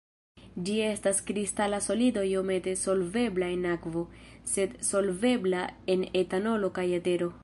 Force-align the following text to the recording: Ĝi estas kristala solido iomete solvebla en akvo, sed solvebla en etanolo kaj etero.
Ĝi 0.67 0.75
estas 0.85 1.19
kristala 1.27 1.79
solido 1.87 2.23
iomete 2.29 2.73
solvebla 2.85 3.49
en 3.57 3.67
akvo, 3.73 4.03
sed 4.55 4.73
solvebla 4.91 5.61
en 5.97 6.07
etanolo 6.23 6.73
kaj 6.81 6.87
etero. 7.03 7.33